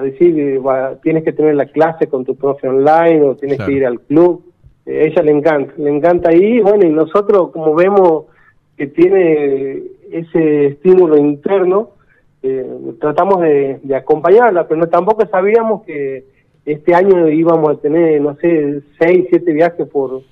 decir 0.00 0.38
eh, 0.40 0.60
tienes 1.02 1.22
que 1.22 1.32
tener 1.32 1.54
la 1.54 1.66
clase 1.66 2.08
con 2.08 2.24
tu 2.24 2.34
profe 2.34 2.66
online 2.66 3.22
o 3.22 3.36
tienes 3.36 3.58
que 3.58 3.72
ir 3.72 3.86
al 3.86 4.00
club. 4.00 4.42
Eh, 4.86 5.06
ella 5.06 5.22
le 5.22 5.30
encanta, 5.30 5.72
le 5.76 5.90
encanta 5.90 6.30
ahí, 6.30 6.60
bueno, 6.60 6.84
y 6.84 6.90
nosotros 6.90 7.50
como 7.52 7.74
vemos 7.76 8.24
que 8.76 8.88
tiene 8.88 9.82
ese 10.10 10.66
estímulo 10.66 11.16
interno, 11.16 11.90
tratamos 12.98 13.42
de, 13.42 13.78
acompañarla, 13.94 14.66
pero 14.66 14.80
no, 14.80 14.88
tampoco 14.88 15.26
sabíamos 15.26 15.82
que 15.84 16.24
este 16.64 16.94
año 16.94 17.28
íbamos 17.28 17.70
a 17.70 17.80
tener, 17.80 18.20
no 18.20 18.34
sé, 18.36 18.80
seis, 18.98 19.26
siete 19.28 19.52
viajes 19.52 19.86
por, 19.86 20.22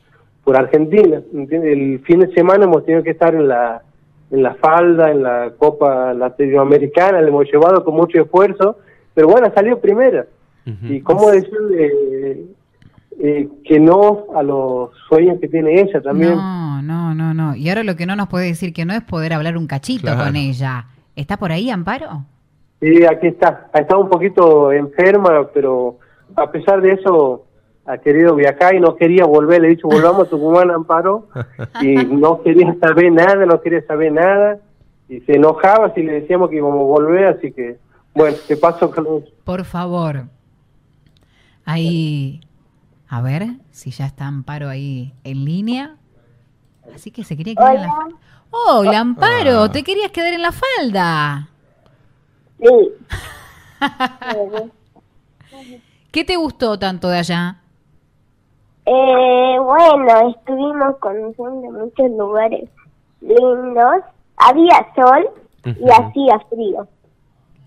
por 0.42 0.56
Argentina. 0.56 1.23
El 1.32 2.00
fin 2.00 2.20
de 2.20 2.32
semana 2.32 2.64
hemos 2.64 2.85
tenido 2.85 3.04
que 3.04 3.11
estar 3.11 3.35
en 3.35 3.47
la 3.47 3.82
en 4.30 4.42
la 4.42 4.54
falda, 4.54 5.11
en 5.11 5.23
la 5.23 5.52
Copa 5.56 6.12
Latinoamericana, 6.14 7.20
le 7.20 7.28
hemos 7.28 7.50
llevado 7.50 7.85
con 7.85 7.94
mucho 7.94 8.20
esfuerzo, 8.20 8.78
pero 9.14 9.28
bueno, 9.28 9.50
salió 9.54 9.80
primera. 9.80 10.26
Y 10.82 11.00
cómo 11.00 11.30
decirle 11.30 12.44
eh, 13.20 13.49
que 13.64 13.80
no 13.80 14.26
a 14.37 14.42
los 14.42 14.90
sueños 15.08 15.40
que 15.40 15.49
tiene 15.49 15.80
ella 15.80 16.02
también. 16.02 16.37
No, 16.37 16.82
no, 16.82 17.14
no, 17.14 17.32
no. 17.32 17.56
Y 17.56 17.70
ahora 17.70 17.85
lo 17.85 17.97
que 17.97 18.04
no 18.04 18.16
nos 18.16 18.28
puede 18.28 18.49
decir 18.49 18.75
que 18.75 18.85
no 18.85 18.92
es 18.92 19.02
poder 19.02 19.32
hablar 19.32 19.56
un 19.56 19.66
cachito 19.66 20.14
con 20.14 20.37
ella. 20.37 20.85
¿Está 21.16 21.38
por 21.38 21.52
ahí, 21.52 21.70
Amparo? 21.70 22.26
Sí, 22.80 23.04
aquí 23.06 23.28
está. 23.28 23.68
Ha 23.73 23.78
estado 23.78 24.02
un 24.02 24.11
poquito 24.11 24.70
enferma, 24.70 25.49
pero 25.54 25.99
a 26.37 26.50
pesar 26.52 26.82
de 26.82 26.92
eso 26.92 27.47
ha 27.88 27.97
querido 27.97 28.35
viajar 28.35 28.75
y 28.75 28.80
no 28.80 28.97
quería 28.97 29.25
volver, 29.25 29.62
le 29.62 29.68
he 29.68 29.71
dicho 29.71 29.88
volvamos 29.90 30.26
a 30.26 30.30
Tucumán, 30.30 30.71
Amparo, 30.71 31.28
y 31.80 31.95
no 31.95 32.42
quería 32.42 32.75
saber 32.80 33.11
nada, 33.11 33.47
no 33.47 33.61
quería 33.61 33.85
saber 33.87 34.12
nada, 34.12 34.59
y 35.09 35.21
se 35.21 35.37
enojaba 35.37 35.95
si 35.95 36.02
le 36.02 36.21
decíamos 36.21 36.50
que 36.50 36.57
íbamos 36.57 36.80
a 36.80 36.85
volver, 36.85 37.25
así 37.25 37.50
que, 37.50 37.78
bueno, 38.14 38.37
te 38.47 38.57
paso 38.57 38.90
con 38.90 39.25
Por 39.42 39.64
favor, 39.64 40.25
ahí, 41.64 42.40
a 43.09 43.23
ver 43.23 43.47
si 43.71 43.90
ya 43.90 44.04
está 44.04 44.26
Amparo 44.26 44.68
ahí 44.68 45.14
en 45.25 45.47
línea, 45.47 45.97
así 46.95 47.11
que 47.11 47.25
se 47.25 47.38
quería 47.38 47.54
quedar 47.54 47.76
en 47.76 47.83
la 47.83 47.88
falda. 47.88 48.16
Hola, 48.50 48.99
Amparo, 49.00 49.62
ah. 49.62 49.73
¿te 49.73 49.83
querías 49.83 50.11
quedar 50.11 50.35
en 50.35 50.42
la 50.42 50.52
falda? 50.52 51.49
Sí. 52.61 52.68
¿Qué 56.11 56.25
te 56.25 56.37
gustó 56.37 56.78
tanto 56.78 57.09
de 57.09 57.18
allá? 57.18 57.62
Eh, 58.90 59.59
bueno, 59.61 60.30
estuvimos 60.30 60.97
conociendo 60.99 61.71
muchos 61.73 62.11
lugares 62.16 62.71
lindos. 63.21 64.02
Había 64.38 64.87
sol 64.95 65.28
y 65.64 65.90
hacía 65.90 66.40
frío. 66.49 66.88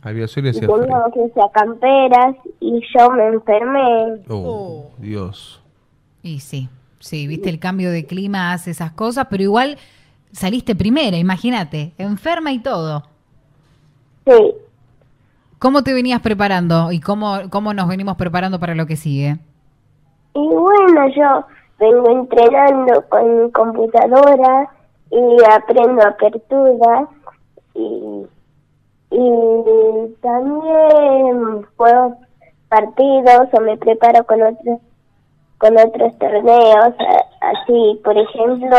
Había 0.01 0.27
sol 0.27 0.47
y 0.47 0.49
hacía 0.49 0.61
frío. 0.63 0.79
Teníamos 0.79 1.13
que 1.13 1.31
camperas 1.53 2.35
y 2.59 2.81
yo 2.97 3.11
me 3.11 3.27
enfermé. 3.27 4.23
Oh, 4.29 4.89
Dios. 4.97 5.61
Y 6.23 6.39
sí, 6.39 6.69
sí, 6.97 7.27
viste 7.27 7.49
el 7.49 7.59
cambio 7.59 7.91
de 7.91 8.07
clima 8.07 8.53
hace 8.53 8.71
esas 8.71 8.91
cosas, 8.91 9.27
pero 9.29 9.43
igual 9.43 9.77
saliste 10.31 10.75
primera, 10.75 11.17
imagínate, 11.17 11.93
enferma 11.99 12.51
y 12.51 12.59
todo. 12.59 13.03
Sí. 14.25 14.53
¿Cómo 15.59 15.83
te 15.83 15.93
venías 15.93 16.21
preparando 16.21 16.91
y 16.91 16.99
cómo, 16.99 17.41
cómo 17.51 17.75
nos 17.75 17.87
venimos 17.87 18.15
preparando 18.17 18.59
para 18.59 18.73
lo 18.73 18.87
que 18.87 18.95
sigue? 18.95 19.37
Y 20.33 20.47
bueno, 20.47 21.07
yo 21.09 21.45
vengo 21.79 22.09
entrenando 22.09 23.03
con 23.09 23.43
mi 23.43 23.51
computadora 23.51 24.69
y 25.09 25.37
aprendo 25.43 26.01
aperturas 26.03 27.09
y, 27.73 28.25
y 29.09 30.15
también 30.21 31.63
juego 31.75 32.17
partidos 32.69 33.47
o 33.51 33.61
me 33.61 33.77
preparo 33.77 34.23
con 34.25 34.41
otros 34.41 34.79
con 35.57 35.77
otros 35.77 36.17
torneos 36.17 36.95
así 37.41 38.01
por 38.03 38.17
ejemplo 38.17 38.77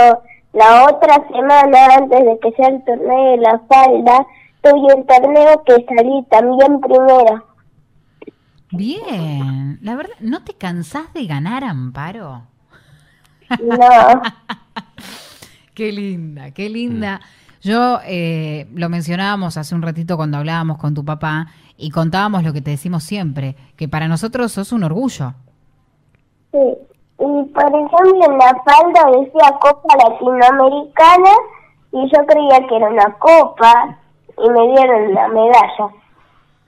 la 0.54 0.87
otra 0.90 1.14
semana 1.28 1.78
antes 1.97 2.25
de 2.25 2.38
que 2.40 2.52
sea 2.52 2.68
el 2.68 2.85
torneo 2.85 3.30
de 3.32 3.37
la 3.37 3.59
falda 3.68 4.26
tuve 4.62 4.94
un 4.94 5.06
torneo 5.06 5.62
que 5.64 5.85
salí 5.94 6.23
también 6.30 6.80
primero 6.80 7.44
Bien, 8.73 9.79
la 9.83 9.95
verdad, 9.95 10.14
¿no 10.21 10.43
te 10.45 10.55
cansás 10.55 11.12
de 11.12 11.26
ganar, 11.26 11.62
Amparo? 11.62 12.43
No. 13.61 14.23
qué 15.75 15.93
linda, 15.93 16.52
qué 16.52 16.71
linda. 16.71 17.21
Yo 17.61 18.00
eh, 18.07 18.67
lo 18.75 18.88
mencionábamos 18.88 19.57
hace 19.57 19.75
un 19.75 19.83
ratito 19.83 20.17
cuando 20.17 20.38
hablábamos 20.38 20.79
con 20.79 20.95
tu 20.95 21.05
papá 21.05 21.49
y 21.76 21.91
contábamos 21.91 22.43
lo 22.45 22.52
que 22.52 22.62
te 22.62 22.71
decimos 22.71 23.05
siempre, 23.05 23.57
que 23.76 23.88
para 23.88 24.09
nosotros 24.09 24.52
sos 24.52 24.73
un 24.73 24.85
orgullo. 24.85 25.35
Sí, 26.50 26.59
y 26.59 27.45
por 27.52 27.67
ejemplo 27.67 28.25
en 28.26 28.38
la 28.38 28.62
falda 28.64 29.21
decía 29.21 29.59
Copa 29.61 29.97
Latinoamericana 29.97 31.31
y 31.93 32.11
yo 32.11 32.26
creía 32.26 32.67
que 32.67 32.76
era 32.76 32.88
una 32.88 33.14
copa 33.19 33.99
y 34.38 34.50
me 34.50 34.67
dieron 34.75 35.14
la 35.14 35.29
medalla. 35.29 35.95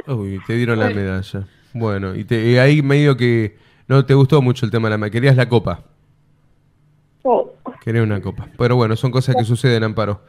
Uy, 0.06 0.40
te 0.46 0.52
dieron 0.52 0.78
la 0.78 0.90
medalla. 0.90 1.46
Bueno, 1.74 2.14
y, 2.14 2.24
te, 2.24 2.58
ahí 2.60 2.80
medio 2.82 3.16
que 3.16 3.56
no 3.88 4.04
te 4.06 4.14
gustó 4.14 4.40
mucho 4.40 4.64
el 4.64 4.72
tema 4.72 4.88
de 4.88 4.96
la 4.96 5.10
querías 5.10 5.36
la 5.36 5.48
copa. 5.48 5.82
Sí. 7.22 7.28
Quería 7.82 8.02
una 8.02 8.22
copa. 8.22 8.48
Pero 8.56 8.76
bueno, 8.76 8.96
son 8.96 9.10
cosas 9.10 9.36
que 9.36 9.44
suceden, 9.44 9.84
Amparo. 9.84 10.22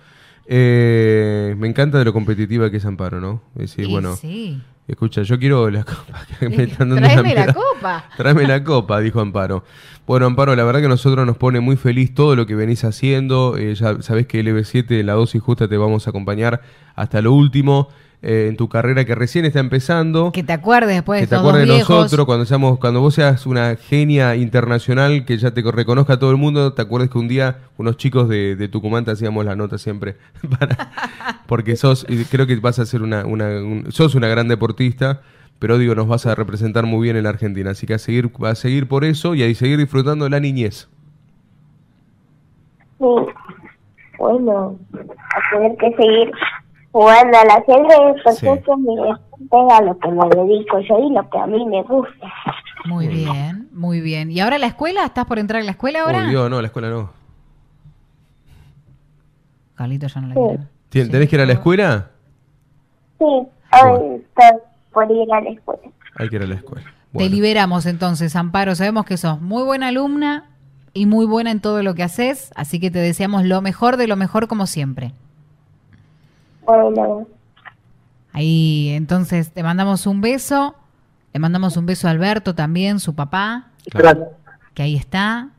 Eh, 0.48 1.56
me 1.58 1.68
encanta 1.68 1.98
de 1.98 2.06
lo 2.06 2.14
competitiva 2.14 2.70
que 2.70 2.78
es 2.78 2.86
Amparo, 2.86 3.22
¿no? 3.22 3.42
Es 3.56 3.76
decir, 3.76 3.88
bueno, 3.88 4.16
sí. 4.16 4.62
escucha, 4.88 5.24
yo 5.24 5.40
quiero 5.40 5.70
la 5.70 5.84
copa. 5.84 6.26
me 6.42 6.68
Tráeme 6.68 7.34
la, 7.34 7.54
copa. 7.54 8.06
Tráeme 8.18 8.48
la 8.48 8.64
copa, 8.64 9.00
dijo 9.00 9.22
Amparo. 9.22 9.64
Bueno, 10.06 10.26
Amparo, 10.26 10.56
la 10.56 10.64
verdad 10.64 10.82
que 10.82 10.86
a 10.88 10.90
nosotros 10.90 11.26
nos 11.26 11.38
pone 11.38 11.60
muy 11.62 11.78
feliz 11.78 12.14
todo 12.14 12.36
lo 12.36 12.46
que 12.46 12.56
venís 12.56 12.84
haciendo. 12.84 13.58
Eh, 13.58 13.74
ya 13.76 14.02
sabés 14.02 14.28
que 14.28 14.42
el 14.42 14.48
LB7, 14.48 15.02
la 15.04 15.14
dosis 15.14 15.42
justa, 15.42 15.68
te 15.68 15.78
vamos 15.78 16.08
a 16.08 16.10
acompañar 16.10 16.62
hasta 16.96 17.22
lo 17.22 17.34
último. 17.34 17.90
Eh, 18.28 18.48
en 18.48 18.58
tu 18.58 18.68
carrera 18.68 19.06
que 19.06 19.14
recién 19.14 19.46
está 19.46 19.60
empezando. 19.60 20.32
Que 20.32 20.42
te 20.42 20.52
acuerdes 20.52 20.96
después 20.96 21.22
de 21.22 21.28
Que 21.28 21.30
te 21.30 21.36
acuerdes 21.36 21.68
de 21.68 21.78
nosotros 21.78 22.26
cuando 22.26 22.44
seamos, 22.48 22.80
cuando 22.80 23.00
vos 23.00 23.14
seas 23.14 23.46
una 23.46 23.76
genia 23.76 24.36
internacional 24.36 25.26
que 25.26 25.38
ya 25.38 25.52
te 25.52 25.62
reconozca 25.62 26.18
todo 26.18 26.32
el 26.32 26.38
mundo, 26.38 26.74
te 26.74 26.82
acuerdes 26.82 27.12
que 27.12 27.20
un 27.20 27.28
día 27.28 27.60
unos 27.78 27.98
chicos 27.98 28.28
de, 28.28 28.68
Tucumán 28.72 29.06
te 29.06 29.12
hacíamos 29.12 29.46
la 29.46 29.56
nota 29.56 29.78
siempre. 29.78 30.16
porque 31.46 31.76
sos, 31.76 32.08
creo 32.32 32.48
que 32.48 32.56
vas 32.56 32.80
a 32.80 32.88
ser 32.88 33.04
una, 33.04 33.28
una 33.28 33.62
sos 33.90 34.16
una 34.16 34.28
gran 34.28 34.48
deportista. 34.48 35.22
pero 35.60 35.78
digo, 35.78 35.94
nos 35.94 36.08
vas 36.08 36.26
a 36.26 36.34
representar 36.34 36.88
muy 36.88 37.04
bien 37.04 37.18
en 37.18 37.26
la 37.26 37.30
Argentina, 37.30 37.70
así 37.70 37.86
que 37.86 37.94
a 37.94 38.00
seguir, 38.00 38.32
a 38.42 38.56
seguir 38.56 38.88
por 38.88 39.06
eso 39.06 39.36
y 39.36 39.44
a 39.44 39.54
seguir 39.54 39.78
disfrutando 39.78 40.26
de 40.26 40.32
la 40.32 40.40
niñez. 40.40 40.90
Sí. 42.98 43.06
Bueno, 44.18 44.80
a 44.94 45.56
tener 45.56 45.78
que 45.78 45.92
seguir 45.96 46.32
jugando 46.96 47.38
al 47.38 47.50
ajedrez 47.50 48.22
porque 48.24 48.40
Sí. 48.40 48.48
eso 48.48 48.74
es 49.52 49.74
a 49.74 49.82
lo 49.82 50.00
que 50.00 50.12
me 50.12 50.30
dedico 50.30 50.80
yo 50.80 50.98
y 51.00 51.12
lo 51.14 51.30
que 51.30 51.38
a 51.38 51.46
mí 51.46 51.66
me 51.66 51.84
gusta. 51.84 52.34
Muy 52.86 53.10
bien, 53.10 53.68
muy 53.74 54.00
bien. 54.00 54.32
¿Y 54.32 54.40
ahora 54.40 54.58
la 54.58 54.68
escuela? 54.68 55.04
¿Estás 55.04 55.26
por 55.26 55.38
entrar 55.38 55.62
a 55.62 55.66
la 55.66 55.72
escuela 55.72 56.04
ahora? 56.04 56.24
Oh, 56.26 56.30
Dios, 56.30 56.50
no, 56.50 56.62
la 56.62 56.68
escuela 56.68 56.90
no. 56.90 57.10
Carlito 59.76 60.08
ya 60.08 60.22
no 60.22 60.28
la 60.30 60.34
Sí. 60.36 60.40
quiere. 60.40 60.64
¿Tien- 60.90 61.12
¿Tenés 61.12 61.30
que 61.30 61.36
ir 61.36 61.42
a 61.42 61.46
la 61.46 61.54
escuela? 61.54 62.12
Sí, 63.20 63.26
hoy 63.26 63.50
estoy 64.16 64.60
por 64.94 65.12
ir 65.12 65.34
a 65.34 65.42
la 65.42 65.50
escuela. 65.50 65.82
Hay 66.18 66.30
que 66.30 66.36
ir 66.38 66.44
a 66.44 66.48
la 66.48 66.56
escuela. 66.56 66.86
Te 67.18 67.30
liberamos 67.30 67.86
entonces, 67.88 68.36
Amparo. 68.38 68.74
Sabemos 68.76 69.06
que 69.06 69.18
sos 69.18 69.42
muy 69.42 69.64
buena 69.64 69.88
alumna 69.90 70.46
y 70.94 71.08
muy 71.08 71.26
buena 71.26 71.52
en 71.52 71.60
todo 71.60 71.84
lo 71.84 71.94
que 71.94 72.04
haces, 72.04 72.52
así 72.56 72.80
que 72.80 72.90
te 72.90 73.00
deseamos 73.00 73.44
lo 73.44 73.62
mejor 73.62 73.98
de 73.98 74.08
lo 74.08 74.16
mejor 74.16 74.48
como 74.48 74.66
siempre. 74.66 75.12
Ahí, 78.34 78.90
entonces, 78.94 79.52
te 79.52 79.64
mandamos 79.64 80.08
un 80.08 80.22
beso. 80.22 80.76
Le 81.34 81.40
mandamos 81.40 81.78
un 81.78 81.86
beso 81.86 82.08
a 82.08 82.12
Alberto 82.12 82.56
también, 82.56 83.00
su 83.00 83.14
papá, 83.14 83.68
Gracias. 83.94 84.28
que 84.74 84.84
ahí 84.84 84.96
está. 84.96 85.50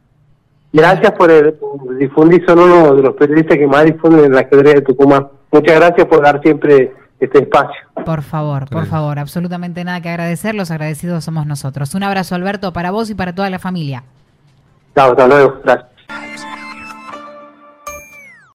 Gracias 0.72 1.12
por, 1.12 1.30
el- 1.30 1.52
por 1.54 1.96
difundir, 1.98 2.44
son 2.46 2.58
uno 2.58 2.94
de 2.94 3.02
los 3.02 3.14
periodistas 3.14 3.56
que 3.58 3.66
más 3.66 3.84
difunden 3.84 4.32
el 4.32 4.38
ajedrez 4.38 4.74
de 4.76 4.82
Tucumán. 4.82 5.28
Muchas 5.52 5.76
gracias 5.76 6.06
por 6.06 6.22
dar 6.22 6.40
siempre 6.42 6.94
este 7.20 7.40
espacio. 7.40 7.76
Por 8.04 8.22
favor, 8.22 8.60
por 8.64 8.70
Gracias. 8.70 8.88
favor, 8.90 9.18
absolutamente 9.18 9.84
nada 9.84 10.00
que 10.00 10.08
agradecer. 10.10 10.54
Los 10.54 10.70
agradecidos 10.70 11.24
somos 11.24 11.46
nosotros. 11.46 11.94
Un 11.94 12.02
abrazo, 12.02 12.34
Alberto, 12.34 12.72
para 12.72 12.90
vos 12.90 13.08
y 13.10 13.14
para 13.14 13.34
toda 13.34 13.48
la 13.50 13.58
familia. 13.58 14.02
Chao, 14.94 15.10
hasta 15.12 15.26
luego. 15.28 15.60
Gracias. 15.62 15.90